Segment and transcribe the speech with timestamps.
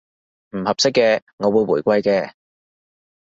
[0.57, 2.31] 唔合適嘅，我會回饋嘅